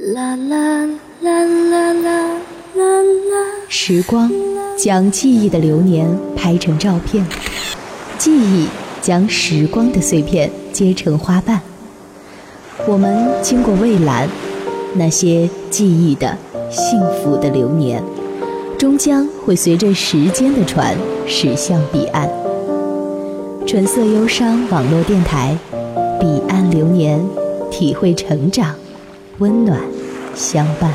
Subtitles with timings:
[0.00, 0.86] 啦啦
[1.22, 3.36] 啦啦啦啦啦。
[3.68, 4.30] 时光
[4.78, 7.26] 将记忆的流年拍成照片，
[8.16, 8.68] 记忆
[9.02, 11.60] 将时光的碎片结成花瓣。
[12.86, 14.28] 我们经过蔚蓝，
[14.94, 16.38] 那些记忆的、
[16.70, 18.00] 幸福的流年，
[18.78, 22.30] 终将会随着时间的船驶向彼岸。
[23.66, 25.58] 纯色忧伤网络电台，
[26.20, 27.20] 彼岸流年，
[27.68, 28.76] 体会成长。
[29.38, 29.80] 温暖
[30.34, 30.92] 相伴。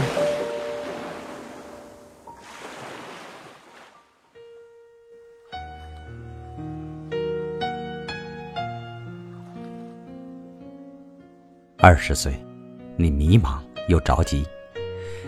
[11.78, 12.34] 二十岁，
[12.98, 14.46] 你迷茫又着急，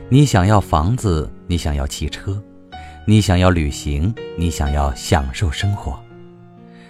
[0.09, 2.41] 你想要房子，你想要汽车，
[3.05, 5.97] 你想要旅行，你想要享受生活。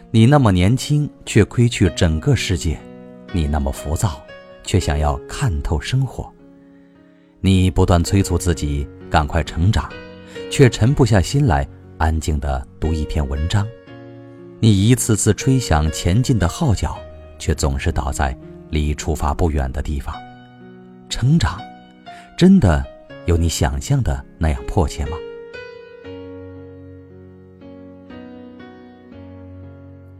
[0.09, 2.77] 你那么年轻，却亏去整个世界；
[3.31, 4.24] 你那么浮躁。
[4.65, 6.31] 却想要看透生活，
[7.39, 9.89] 你不断催促自己赶快成长，
[10.51, 11.67] 却沉不下心来
[11.97, 13.65] 安静地读一篇文章。
[14.59, 16.97] 你一次次吹响前进的号角，
[17.37, 18.35] 却总是倒在
[18.69, 20.15] 离出发不远的地方。
[21.09, 21.59] 成长，
[22.37, 22.83] 真的
[23.25, 25.17] 有你想象的那样迫切吗？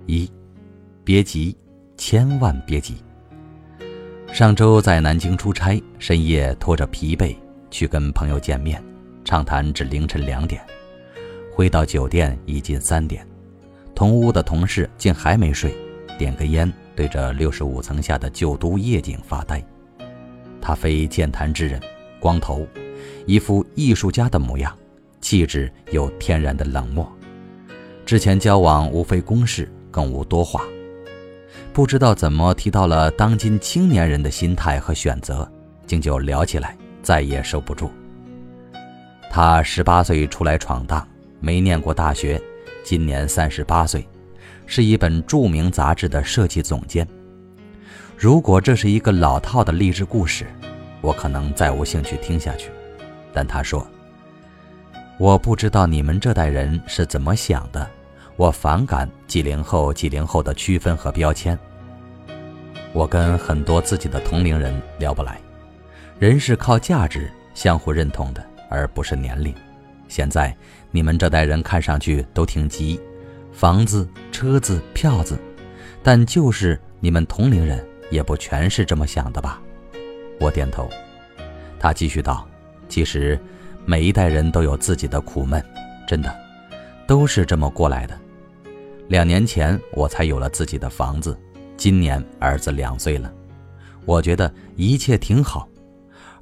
[0.06, 0.32] 一，
[1.04, 1.58] 别急，
[1.98, 2.96] 千万别急。
[4.36, 7.34] 上周在南京出差，深夜拖着疲惫
[7.72, 8.84] 去跟朋友见面，
[9.24, 10.62] 畅谈至凌晨两点。
[11.54, 13.26] 回到酒店已近三点，
[13.96, 15.74] 同屋的同事竟还没睡，
[16.20, 19.66] 点个烟，对着六十五层下的旧都夜景发呆。
[20.60, 21.80] 他非健谈之人，
[22.20, 22.68] 光头，
[23.26, 24.78] 一副艺术家的模样，
[25.22, 27.10] 气质有天然的冷漠。
[28.06, 30.66] 之前交往无非公事，更无多话。
[31.76, 35.46] 不知道怎么提到了当今青年人的心态和选择，
[35.86, 36.74] 竟就聊起来，
[37.04, 37.92] 再也收不住。
[39.30, 41.06] 他十八岁出来闯荡，
[41.42, 42.42] 没念过大学，
[42.82, 44.08] 今年三十八岁，
[44.66, 47.06] 是一本著名杂志的设计总监。
[48.16, 50.48] 如果这是一个老套的励志故事，
[51.02, 52.72] 我可能再无兴趣听下去。
[53.34, 53.86] 但他说
[55.20, 57.86] ：“我不知道你们这代人是怎么想的。”
[58.38, 61.58] 我反感几零后、几零后的区分和标签。
[62.92, 65.40] 我跟很多自己的同龄人聊不来，
[66.20, 69.54] 人是靠价值相互认同的，而不是年龄。
[70.08, 70.56] 现在
[70.92, 73.00] 你们这代人看上去都挺急，
[73.54, 75.40] 房子、车子、票子，
[76.04, 79.62] 但就是你们同龄人也不全是这么想的吧？
[80.42, 80.90] 我点头。
[81.80, 82.48] 他继续道
[82.90, 83.40] ：“其实
[83.86, 85.64] 每一代人都有自己的苦闷，
[86.08, 86.36] 真的，
[87.08, 88.18] 都是这么过来的。”
[89.08, 91.38] 两年前我才有了自己的房子，
[91.78, 93.32] 今年儿子两岁了，
[94.04, 95.70] 我觉得一切挺好。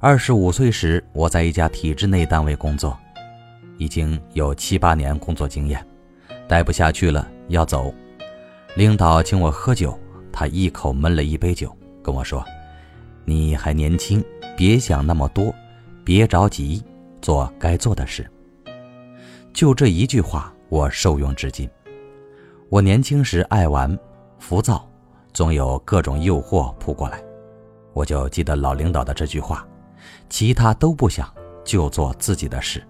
[0.00, 2.98] 二十五岁时我在一家体制内单位工作，
[3.76, 5.86] 已经有七八年工作经验，
[6.48, 7.92] 待不下去了要走，
[8.76, 9.98] 领导请我喝酒，
[10.32, 12.42] 他一口闷了一杯酒，跟我说
[13.26, 14.24] ：“你还年轻，
[14.56, 15.54] 别想那么多，
[16.02, 16.82] 别着急，
[17.20, 18.26] 做该做的事。”
[19.52, 21.68] 就这一句话，我受用至今。
[22.74, 23.96] 我年轻时爱玩，
[24.40, 24.84] 浮躁，
[25.32, 27.22] 总有各种诱惑扑过来，
[27.92, 29.64] 我就记得老领导的这句话，
[30.28, 32.84] 其他都不想，就做自己的事，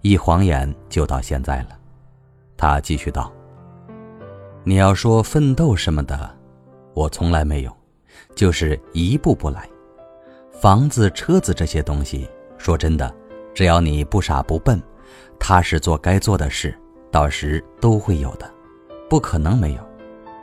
[0.00, 1.78] 一晃眼就到现在了。
[2.56, 3.32] 他继续道
[4.66, 6.28] ：“你要说奋斗什么的，
[6.92, 7.70] 我从来没有，
[8.34, 9.68] 就是一步步来。
[10.50, 12.28] 房子、车子这些东西，
[12.58, 13.14] 说真的，
[13.54, 14.82] 只要你不傻不笨，
[15.38, 16.76] 踏实做该做的事，
[17.12, 18.50] 到时都会有的。”
[19.08, 19.80] 不可能没有，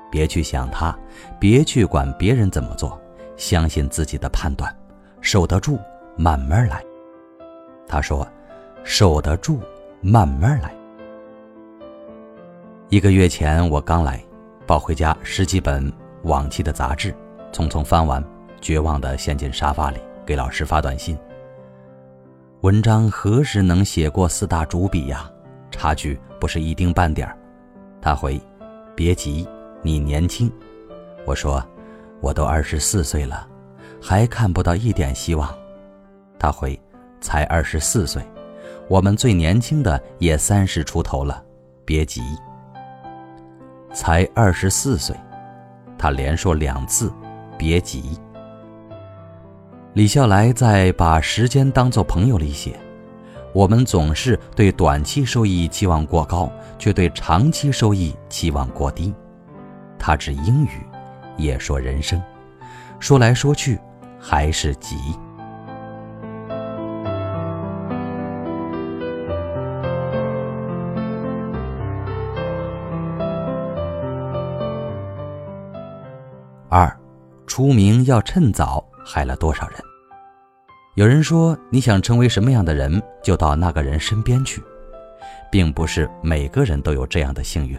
[0.09, 0.97] 别去想他，
[1.39, 2.99] 别去管别人怎么做，
[3.35, 4.73] 相信自己的判断，
[5.19, 5.77] 守得住，
[6.15, 6.81] 慢慢来。
[7.85, 8.25] 他说
[8.85, 9.59] ：“守得住，
[10.01, 10.73] 慢慢来。”
[12.89, 14.23] 一个月前我刚来，
[14.65, 15.91] 抱回家十几本
[16.23, 17.13] 往期的杂志，
[17.51, 18.23] 匆匆翻完，
[18.61, 21.17] 绝望地陷进沙发里，给老师发短信
[22.61, 25.29] ：“文章何时能写过四大主笔呀？
[25.69, 27.37] 差距不是一丁半点儿。”
[28.01, 28.41] 他回。
[28.95, 29.47] 别急，
[29.81, 30.51] 你年轻。
[31.25, 31.63] 我说，
[32.21, 33.47] 我都二十四岁了，
[34.01, 35.53] 还看不到一点希望。
[36.37, 36.79] 他回，
[37.21, 38.21] 才二十四岁，
[38.87, 41.43] 我们最年轻的也三十出头了。
[41.85, 42.21] 别急，
[43.93, 45.15] 才二十四岁。
[45.97, 47.11] 他连说两次，
[47.57, 48.19] 别急。
[49.93, 52.77] 李笑来在《把时间当作朋友》里写。
[53.53, 59.13] 我们总是对短期收益期望过高却对长期收益期望过低。
[59.99, 60.81] 他指英语
[61.37, 62.21] 也说人生。
[62.99, 63.77] 说来说去
[64.17, 64.95] 还是急。
[76.69, 76.97] 二
[77.45, 79.92] 出名要趁早害了多少人？
[80.95, 84.61] 有人说，你想成为什么样的人，就到那个人身边去，
[85.51, 87.75] 并不是每个人都有这样的幸运。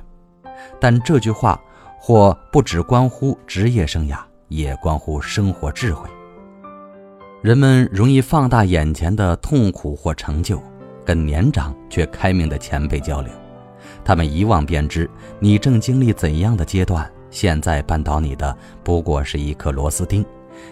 [0.80, 1.60] 但这句话
[1.96, 4.18] 或不只关乎职业生涯，
[4.48, 6.10] 也关乎生活智慧。
[7.40, 10.60] 人们容易放大眼前的痛苦或成就，
[11.04, 13.32] 跟年长却开明的前辈交流，
[14.04, 15.08] 他们一望便知
[15.38, 17.08] 你正经历怎样的阶段。
[17.30, 20.26] 现在绊倒你的不过是一颗螺丝钉，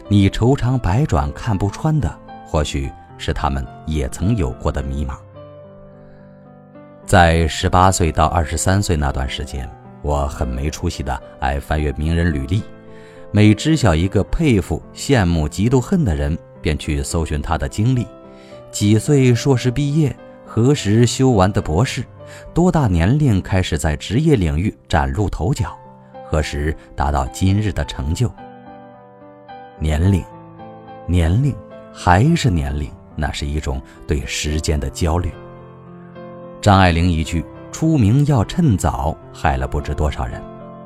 [0.08, 2.18] 你愁肠百转看不穿的，
[2.52, 5.16] 或许是他们也曾有过的迷茫。
[7.06, 9.66] 在十八岁到二十三岁那段时间。
[10.02, 12.60] 我很没出息的，爱翻阅名人履历，
[13.30, 18.04] 每知晓一个佩服、羡慕、嫉妒、恨的人，便去搜寻他的经历：
[18.72, 20.14] 几岁硕士毕业，
[20.44, 22.04] 何时修完的博士，
[22.52, 25.78] 多大年龄开始在职业领域崭露头角，
[26.28, 28.28] 何时达到今日的成就。
[29.78, 30.24] 年龄，
[31.06, 31.54] 年龄，
[31.92, 35.30] 还是年龄，那是一种对时间的焦虑。
[36.60, 37.44] 张爱玲一句。
[37.72, 40.40] 出名要趁早，害了不知多少人。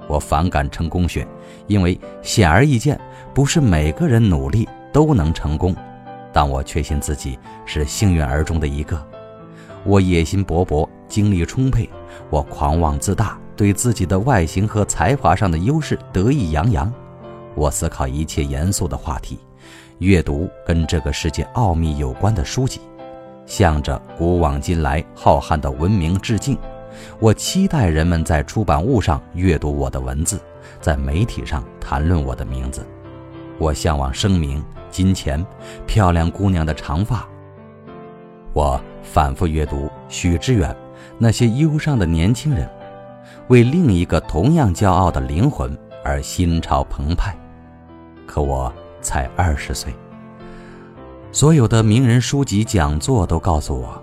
[0.09, 1.27] 我反感成功学，
[1.67, 2.99] 因为显而易见，
[3.35, 5.75] 不是每个人努力都能成功。
[6.33, 7.37] 但我确信自己
[7.67, 9.05] 是幸运儿中的一个。
[9.85, 11.91] 我野心勃勃，精力充沛，
[12.31, 16.91] 我狂妄自大，对自己的外形和才华上的优势得意洋洋。
[17.57, 19.41] 我思考一切严肃的话题，
[19.99, 22.81] 阅读跟这个世界奥秘有关的书籍，
[23.47, 26.57] 向着古往今来浩瀚的文明致敬。
[27.19, 30.39] 我期待人们在出版物上阅读我的文字，
[30.81, 32.87] 在媒体上谈论我的名字。
[33.59, 35.45] 我向往声名、金钱、
[35.87, 37.27] 漂亮姑娘的长发。
[38.53, 40.75] 我反复阅读许知远
[41.19, 42.69] 那些忧伤的年轻人，
[43.49, 47.35] 为另一个同样骄傲的灵魂而心潮澎湃。
[48.27, 48.71] 可我
[49.07, 49.95] 才二十岁，
[51.31, 54.03] 所有的名人书籍讲座都告诉我。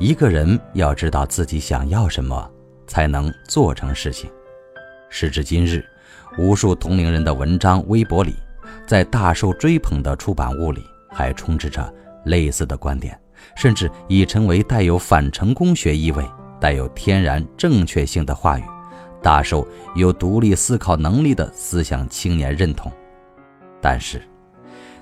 [0.00, 2.50] 一个人要知道自己想要什么，
[2.84, 4.28] 才能做成事情。
[5.08, 5.84] 时至今日，
[6.36, 8.34] 无数同龄人的文章、微博里，
[8.88, 11.94] 在大受追捧的出版物里，还充斥着
[12.24, 13.16] 类似的观点，
[13.54, 16.24] 甚至已成为带有反成功学意味、
[16.60, 18.64] 带有天然正确性的话语，
[19.22, 22.90] 大受有独立思考能力的思想青年认同。
[23.80, 24.20] 但是，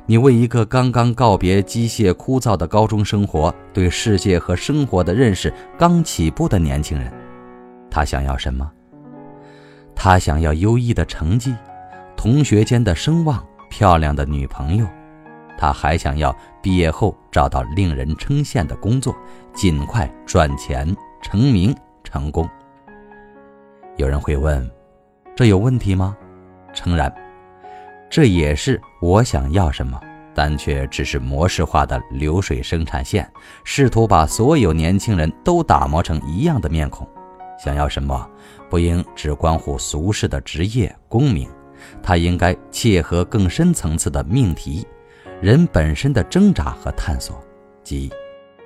[0.05, 7.12] 你为一个刚刚告别机械枯燥的高中生活、对世界和生活的认识刚起步的年轻人，
[7.90, 8.70] 他想要什么？
[9.94, 11.55] 他想要优异的成绩、
[12.17, 14.87] 同学间的声望、漂亮的女朋友，
[15.56, 19.17] 他还想要毕业后找到令人称羡的工作，
[19.55, 21.75] 尽快赚钱、成名、
[22.05, 22.49] 成功。
[23.96, 24.70] 有人会问：
[25.34, 26.14] 这有问题吗？
[26.75, 27.11] 诚然。
[28.08, 30.00] 这也是我想要什么，
[30.35, 33.31] 但却只是模式化的流水生产线，
[33.64, 37.06] 试图把所有年轻人都打磨成一样的面孔。
[37.58, 38.29] 想要什么，
[38.69, 41.49] 不应只关乎俗世的职业功名，
[42.03, 44.87] 它应该切合更深层次的命题，
[45.41, 47.43] 人本身的挣扎和探索，
[47.82, 48.10] 即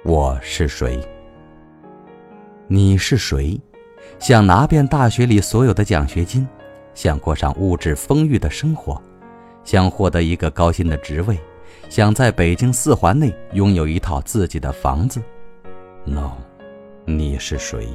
[0.04, 1.00] 我是谁？
[2.66, 3.60] 你是谁？
[4.18, 6.46] 想拿遍大学里所有的奖学金，
[6.94, 9.00] 想过上物质丰裕的生活。
[9.64, 11.38] 想获得一个高薪的职位，
[11.88, 15.22] 想在北京四环内拥有一套自己的房子。
[16.04, 16.32] No，
[17.04, 17.88] 你是谁？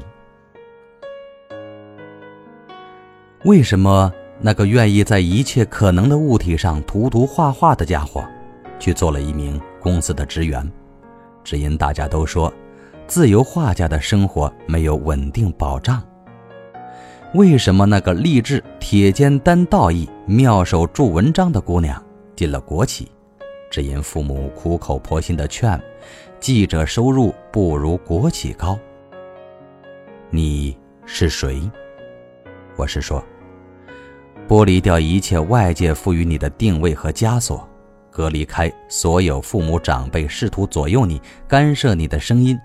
[3.43, 8.23] 为什么那个愿意在一切可能的物体上涂涂画画的家伙，
[8.79, 10.69] 去做了一名公司的职员？
[11.43, 12.51] 只因大家都说，
[13.05, 16.01] 自由画家的生活没有稳定保障。
[17.35, 22.03] 为什么那个立志铁肩担道义、妙手著文章的姑娘
[22.35, 23.11] 进了国企？
[23.69, 25.79] 只因父母苦口婆心的劝：
[26.39, 28.75] 记者收入不如国企高。
[30.31, 31.69] 你是谁？
[32.75, 33.23] 我是说，
[34.47, 37.67] 剥离掉一切外界赋予你的定位和枷锁，
[38.09, 42.57] 隔离开所有父母长辈试图左右你、干涉你的声音。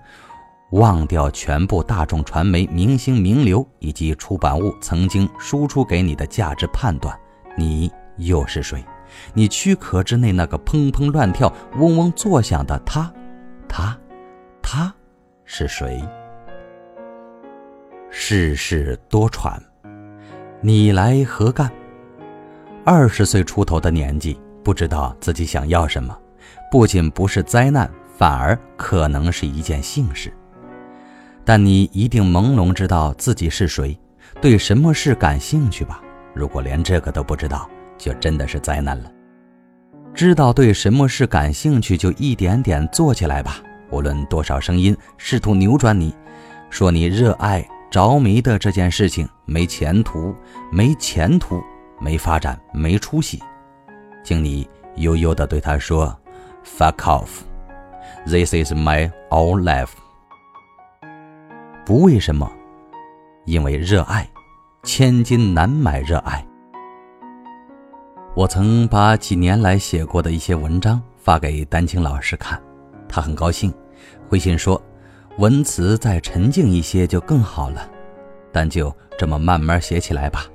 [0.71, 7.15] 忘掉全部大众传媒、明星名流以及出版物曾经输出给你的价值判断，
[7.55, 8.83] 你又是谁？
[9.33, 13.11] 你躯壳之内那个砰砰乱跳、嗡嗡作响的他，
[13.67, 13.97] 他，
[14.61, 14.93] 他
[15.43, 16.01] 是谁？
[18.09, 19.59] 世事多舛，
[20.61, 21.71] 你来何干？
[22.85, 26.17] 二十岁出头的年纪，不知道自己想要什么，
[26.71, 30.31] 不仅不是灾难，反而可能是一件幸事。
[31.43, 33.97] 但你一定朦胧知道自己是谁，
[34.39, 36.01] 对什么事感兴趣吧？
[36.33, 39.11] 如果连这个都不知道，就真的是灾难了。
[40.13, 43.61] 知道对什么事感兴趣，就一点点做起来吧。
[43.89, 46.15] 无论多少声音试图扭转你，
[46.69, 50.33] 说你热爱、着迷的这件事情没前途、
[50.71, 51.61] 没前途、
[51.99, 53.41] 没发展、没出息，
[54.23, 56.17] 请你悠悠地对他说
[56.65, 57.29] ：“Fuck off,
[58.25, 59.91] this is my all life。”
[61.85, 62.49] 不为什么，
[63.45, 64.29] 因为热爱，
[64.83, 66.43] 千金难买热爱。
[68.35, 72.59] 我曾把几年来写过的一些文章发给丹青老师看，
[73.07, 73.71] 他很高兴，
[74.27, 74.81] 回信说
[75.37, 77.87] ：“文词再沉静一些就更好了，
[78.51, 80.45] 但就这么慢慢写起来吧。”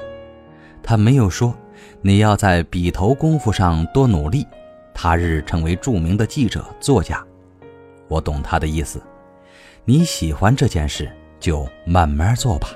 [0.83, 1.54] 他没有说
[2.02, 4.45] 你要在笔头功夫上多努力，
[4.92, 7.25] 他日成为著名的记者作家。
[8.09, 9.00] 我懂他的意思，
[9.85, 12.71] 你喜欢这件事就慢慢做吧，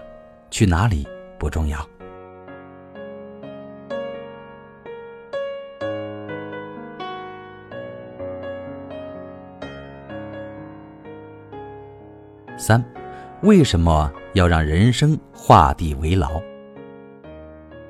[0.48, 1.08] 去哪里
[1.40, 1.84] 不重要。
[12.58, 12.84] 三，
[13.40, 16.42] 为什么要让人生画地为牢？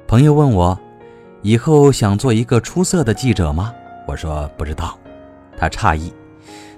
[0.06, 0.78] 朋友问我，
[1.42, 3.74] 以后想做一个出色的记者吗？
[4.06, 4.96] 我说不知道。
[5.56, 6.14] 他诧异：“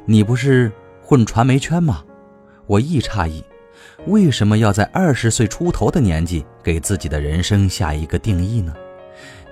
[0.06, 2.02] 你不是混传媒圈吗？”
[2.66, 3.44] 我亦诧异
[4.06, 8.74] ：“为什么要在二十岁出头的年纪给自己的人生下一个定义呢？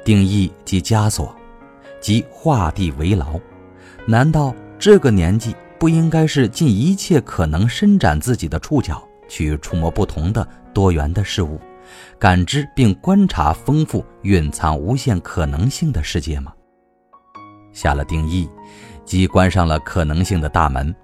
[0.05, 1.35] 定义即枷锁，
[2.01, 3.39] 即画地为牢。
[4.07, 11.59] 难道这个年纪？”不应该是尽一切可能伸展自己的触角，去触摸不同的多元的事物，
[12.19, 16.53] 感知并观察丰富蕴藏无限可能性的世界吗？
[17.73, 18.47] 下了定义，
[19.07, 20.95] 即关上了可能性的大门。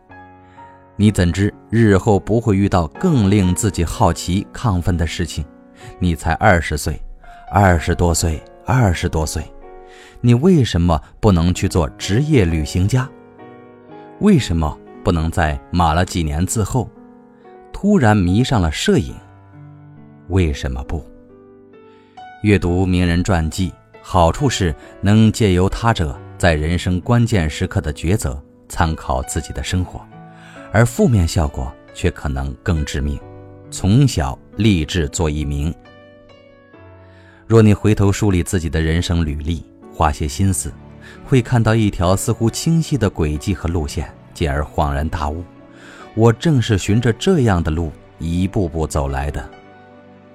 [0.98, 5.44] 你怎知日后不会遇到更令自己好奇亢奋的事情？
[5.98, 6.98] 你才二十岁，
[7.52, 9.42] 二十多岁，二十多岁，
[10.22, 13.08] 你为什么不能去做职业旅行家？
[14.20, 16.88] 为什么不能在码了几年字后，
[17.74, 19.14] 突然迷上了摄影？
[20.28, 21.04] 为什么不？
[22.42, 30.00] 阅读名人传记，好处是能借由他者在人生关键时刻的抉择，参考自己的生活；
[30.76, 33.18] 而负面效果却可能更致命。
[33.70, 35.74] 从小立志做一名。
[37.46, 40.70] 若你回头梳理自己的人生履历，花些心思。
[41.24, 45.42] 会看到一条似乎清晰的轨迹和路线，进而恍然大悟：
[46.14, 49.48] 我正是循着这样的路一步步走来的。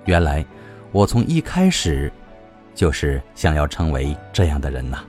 [0.05, 0.43] 原来，
[0.91, 2.11] 我从一开始，
[2.73, 5.03] 就是想要成为这样的人呐。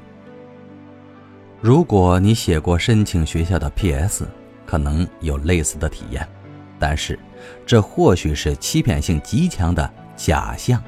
[1.59, 4.27] 如果你写过申请学校的 P.S.，
[4.73, 6.27] 可能有类似的体验，
[6.79, 7.19] 但是，
[7.67, 10.83] 这或许是欺骗性极强的假象。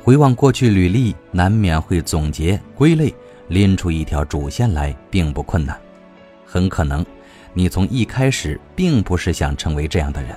[0.00, 3.14] 回望过去履历，难免会总结归类。
[3.46, 5.78] 拎出一条主线来并不困难，
[6.44, 7.06] 很可能，
[7.54, 10.36] 你从一开始并不是想成为这样的人，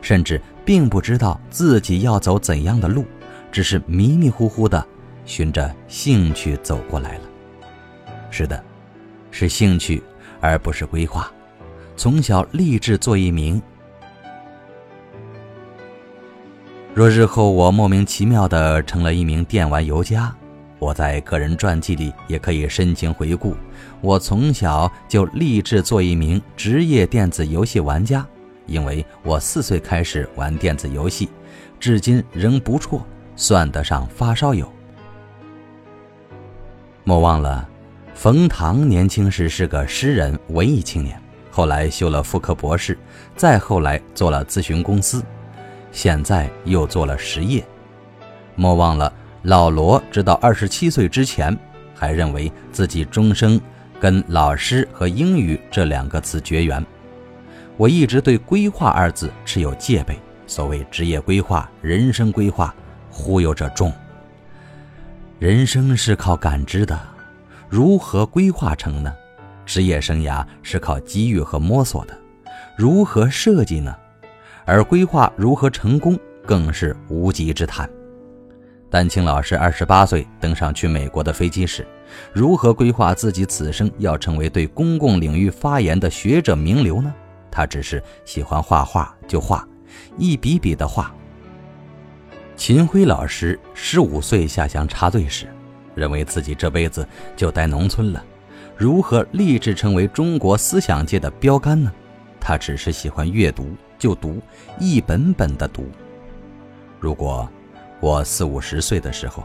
[0.00, 3.04] 甚至并不知道自己要走怎样的路，
[3.52, 4.82] 只是迷迷糊糊的
[5.26, 7.24] 循着兴趣走过来了。
[8.30, 8.64] 是的，
[9.30, 10.02] 是兴趣，
[10.40, 11.30] 而不是规划。
[11.98, 13.60] 从小立志做一名。
[16.94, 20.32] 若日后我莫名其妙的成了一名电玩游家。
[20.78, 23.56] 我在个人传记里也可以深情回顾，
[24.00, 28.24] 我从小就立志做一名职业电子游戏玩家，
[28.66, 31.28] 因为我四岁开始玩电子游戏，
[31.80, 34.72] 至今仍不错，算得上发烧友。
[37.02, 37.68] 莫忘了，
[38.14, 42.98] 冯唐年轻时是个诗人、文艺青年，后来修了妇科博士，
[43.36, 45.22] 再后来做了咨询公司，
[45.90, 47.64] 现在又做了实业。
[48.54, 49.12] 莫忘了。
[49.44, 51.56] 老罗直到二十七岁之前，
[51.94, 53.58] 还认为自己终生
[54.00, 56.84] 跟老师和英语这两个字绝缘。
[57.76, 60.18] 我一直对“规划”二字持有戒备。
[60.48, 62.74] 所谓职业规划、人生规划，
[63.08, 63.92] 忽悠者众。
[65.38, 66.98] 人生是靠感知的，
[67.68, 69.14] 如何规划成呢？
[69.68, 72.18] 职业生涯是靠机遇和摸索的，
[72.74, 73.94] 如何设计呢？
[74.64, 77.88] 而规划如何成功，更是无稽之谈。
[78.88, 81.86] 丹青老师二十八岁登上去美国的飞机时，
[82.32, 87.14] 如何规划自己此生要成为对公共领域发言的学者名流呢？
[87.50, 89.68] 他只是喜欢画画就画，
[90.16, 91.14] 一笔笔的画。
[92.56, 95.46] 秦晖老师十五岁下乡插队时，
[95.94, 97.06] 认为自己这辈子
[97.36, 98.24] 就待农村了，
[98.78, 101.92] 如何立志成为中国思想界的标杆呢？
[102.38, 104.40] 他只是喜欢阅读就读，
[104.78, 105.84] 一本本的读。
[106.98, 107.46] 如果。
[108.00, 109.42] 我四五十岁的时候，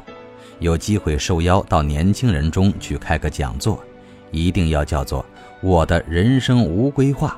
[0.60, 3.84] 有机会受邀到年轻人中去开个讲座，
[4.30, 5.26] 一定要叫做
[5.60, 7.36] “我的人生无规划”。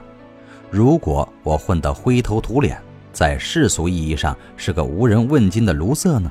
[0.70, 2.78] 如果我混得灰头土脸，
[3.14, 6.30] 在世俗意义上是个无人问津的卢瑟呢，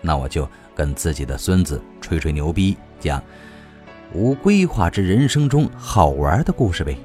[0.00, 3.22] 那我就跟自己的孙子吹吹牛逼，讲
[4.14, 6.96] 无规划之人生中好玩的故事呗。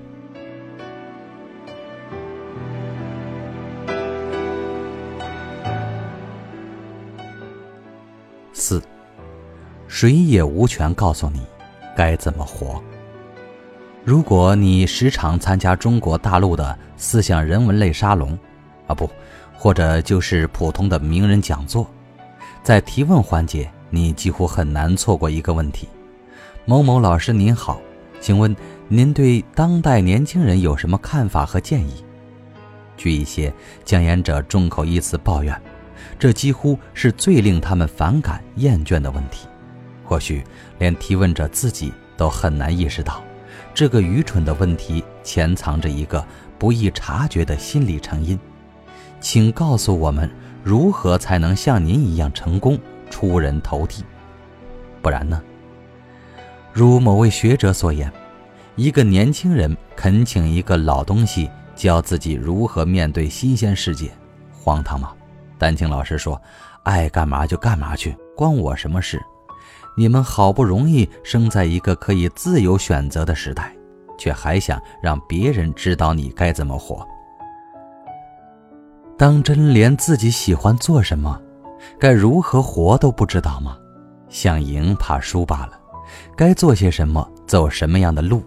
[8.54, 8.82] 四。
[9.88, 11.42] 谁也无权告诉你
[11.98, 12.82] 该怎么活。
[14.06, 18.38] 如果你时常参加中国大陆的思想人文类沙龙，
[18.86, 19.10] 啊不，
[19.58, 21.90] 或者就是普通的名人讲座，
[22.62, 25.90] 在提问环节，你几乎很难错过一个问题
[26.66, 27.82] ：“某某老师您好，
[28.20, 28.56] 请问
[28.88, 32.04] 您对当代年轻人有什么看法和建议？”
[32.96, 33.52] 据一些
[33.84, 35.60] 讲演者众口一词抱怨，
[36.20, 39.48] 这几乎是最令他们反感厌倦的问题。
[40.04, 40.44] 或许
[40.78, 43.24] 连提问者自己都很难意识到，
[43.74, 46.24] 这个愚蠢的问题潜藏着一个
[46.58, 48.38] 不易察觉的心理成因。
[49.22, 50.30] 请告诉我们，
[50.64, 52.78] 如何才能像您一样成功、
[53.10, 54.04] 出人头地？
[55.02, 55.42] 不然呢？
[56.72, 58.12] 如某位学者所言，
[58.76, 64.12] 一个年轻人恳请一个老东西教自己如何面对新鲜世界，
[64.54, 65.12] 荒唐吗？
[65.58, 66.42] 丹青老师说
[66.84, 69.22] ：“爱干嘛就干嘛去，关我什么事？”
[69.98, 73.76] 你们好不容易生在一个可以自由选择的时代，
[74.18, 77.06] 却还想让别人知道你该怎么活。
[79.18, 81.42] 当真连自己喜欢做什么，
[82.00, 83.76] 该如何活都不知道吗？
[84.30, 85.79] 想赢怕输罢了。
[86.36, 88.44] 该做些什么，走什么样的路，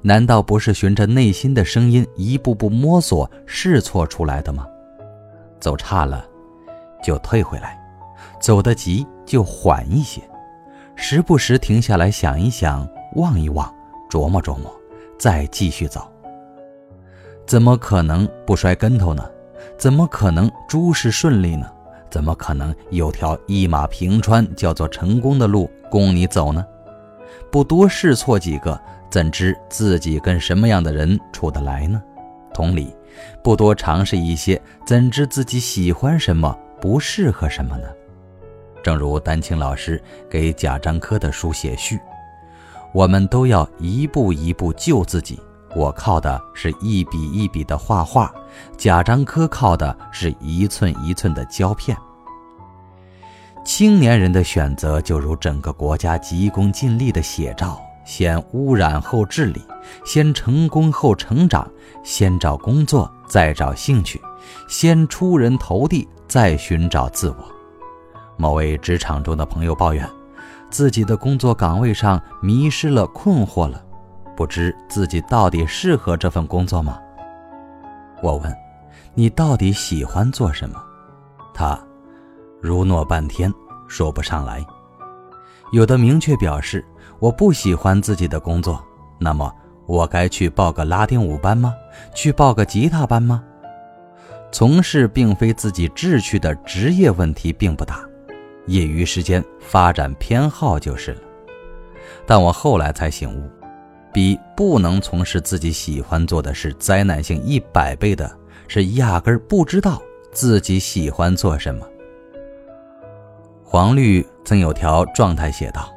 [0.00, 4.66] 难道不是循着内心的声音一步步摸索试错出来的吗？
[5.60, 6.24] 走差了，
[7.02, 7.78] 就退回来；
[8.40, 10.20] 走得急，就缓一些。
[10.94, 13.72] 时不时停下来想一想，望一望，
[14.10, 14.72] 琢磨琢磨，
[15.18, 16.06] 再继续走。
[17.46, 19.28] 怎么可能不摔跟头呢？
[19.78, 21.66] 怎么可能诸事顺利呢？
[22.10, 26.64] 怎么可能有条一马平川叫做成功的路供你走呢？
[27.52, 32.02] 不多试错几个，怎知自己跟什么样的人处得来呢？
[32.54, 32.96] 同理，
[33.44, 37.86] 不多尝试一些，怎知自己喜欢什么，不适合什么呢？
[38.82, 42.00] 正如丹青老师给贾樟柯的书写序，
[42.94, 45.38] 我们都要一步一步救自己。
[45.76, 48.34] 我靠的是一笔一笔的画画，
[48.78, 51.94] 贾樟柯靠的是一寸一寸的胶片。
[53.64, 59.62] 青年人的选择就如整个国家急功近利的写照：先污染后治理，
[60.04, 61.66] 先成功后成长，
[62.02, 64.20] 先找工作再找兴趣，
[64.68, 67.36] 先出人头地再寻找自我。
[68.36, 70.08] 某位职场中的朋友抱怨，
[70.68, 73.80] 自己的工作岗位上迷失了、困惑了，
[74.36, 76.98] 不知自己到底适合这份工作吗？
[78.20, 78.52] 我问
[79.14, 80.82] ：“你到底喜欢做什么？”
[81.54, 81.78] 他
[82.62, 83.52] 如诺半天，
[83.88, 84.64] 说不上来。
[85.72, 86.84] 有的明确表示
[87.18, 88.80] ：“我不喜欢自己的工作。”
[89.18, 89.52] 那么，
[89.84, 91.74] 我该去报个拉丁舞班吗？
[92.14, 93.42] 去报个吉他班吗？
[94.52, 98.00] 从事并非自己志趣的职业，问题并不大。
[98.66, 101.20] 业余时间发展偏好就是了，
[102.24, 103.50] 但我后来才醒悟，
[104.12, 108.30] 比不能从事自己喜欢做的事灾难性一百倍的
[108.68, 111.84] 是压根儿不知道自己喜欢做什么。
[113.72, 115.90] 黄绿曾有条状态写道：“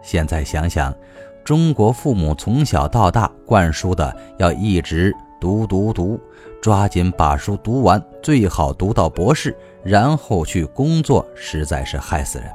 [0.00, 0.96] 现在想想，
[1.44, 6.18] 中国父母从小到大灌输的要一直读读读，
[6.62, 12.48] 抓紧把书读完，最好读到博士。”然后去工作，实在是害死人。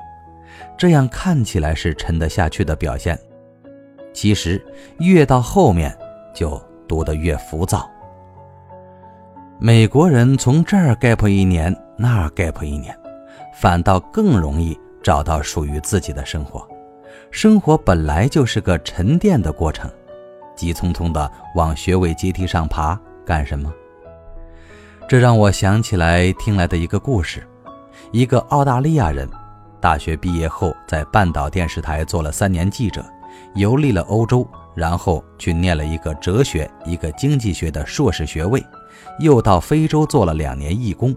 [0.75, 3.15] 这样看起来是沉得下去的表现，
[4.11, 4.59] 其实
[4.97, 5.95] 越到后面
[6.33, 7.87] 就读得越浮躁。
[9.59, 12.97] 美国人从这儿 gap 一年，那儿 gap 一年，
[13.59, 16.67] 反倒更容易找到属于自己的生活。
[17.31, 19.89] 生活本来就是个沉淀的过程，
[20.55, 23.73] 急匆匆的往学位阶梯上爬，干什么？
[25.09, 27.47] 这让我想起来听来的一个故事：
[28.11, 29.27] 一个澳大利亚人，
[29.81, 33.03] 大学毕业后在半岛电视台做了三年记者，
[33.55, 38.63] 游历了欧洲，然后去念了一个哲学、一个经济学的硕士学位，
[39.19, 41.15] 又到非洲做了两年义工。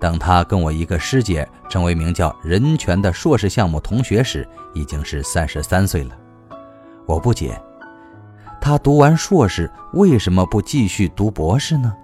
[0.00, 6.16] 等他跟我一个师姐成为名叫“人权”的硕士项目同学时，已经是三十三岁了。
[7.06, 7.60] 我不解，
[8.60, 11.94] 他读完硕士为什么不继续读博士呢？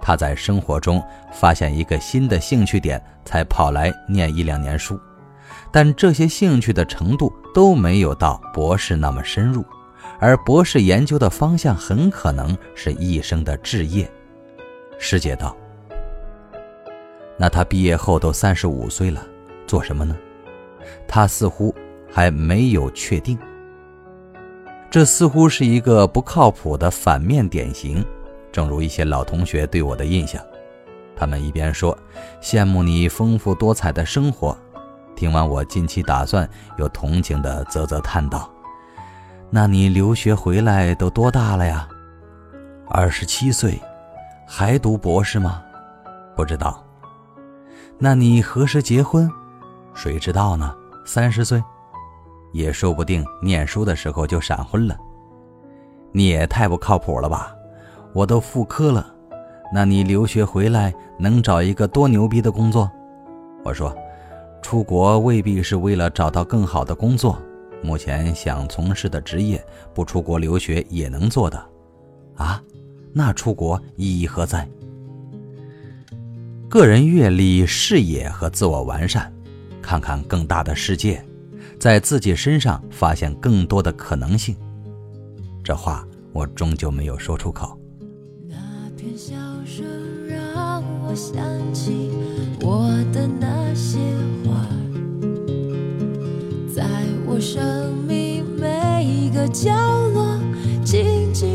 [0.00, 5.00] 他在生活中发现一个新的兴趣点，才跑来念一两年书。
[5.70, 9.64] 但这些兴趣的程度都没有到博士那么深入，
[10.20, 14.10] 而博士研究的方向很可能是一生的志业。
[14.98, 15.56] 师姐道
[17.36, 19.24] ：“那他毕业后都三十五岁了，
[19.66, 20.16] 做什么呢？”
[21.08, 21.74] 他似乎
[22.12, 23.38] 还没有确定。
[24.90, 28.04] 这似乎是一个不靠谱的反面典型，
[28.52, 30.40] 正如一些老同学对我的印象。
[31.16, 31.96] 他们一边说
[32.40, 34.56] 羡慕你丰富多彩的生活，
[35.16, 38.48] 听完我近期打算，又同情的啧啧叹道
[39.50, 41.88] ：“那你留学回来都多大了呀？
[42.88, 43.80] 二十七岁，
[44.46, 45.62] 还读博士吗？
[46.36, 46.83] 不知道。
[47.98, 49.30] 那你何时结婚？
[49.94, 50.74] 谁知道呢？
[51.06, 51.62] 三十岁，
[52.52, 53.24] 也说不定。
[53.42, 54.96] 念书的时候就闪婚了。
[56.12, 57.54] 你也太不靠谱了吧？
[58.12, 59.10] 我都妇科了。”
[59.72, 62.88] 那你留学回来能找一个多牛逼的工作？
[63.64, 63.96] 我说，
[64.62, 67.40] 出国未必是为了找到更好的工作，
[67.82, 71.60] 目前想从事的职业不出国留学也能做的。
[72.36, 72.62] 啊，
[73.12, 74.68] 那出国意义何在？
[76.74, 79.32] 个人阅历、视野和自我完善，
[79.80, 81.24] 看看更大的世界，
[81.78, 84.56] 在自己身上发现更多的可能性。
[85.62, 87.78] 这话我终究没有说出口。
[89.16, 89.86] 笑声
[90.26, 91.36] 让我想
[91.72, 92.10] 起
[92.62, 93.98] 我的那些
[94.44, 94.66] 花，
[96.74, 96.84] 在
[97.24, 99.70] 我生命每一个角
[100.08, 100.36] 落，
[100.84, 101.53] 静静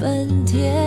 [0.00, 0.77] 本田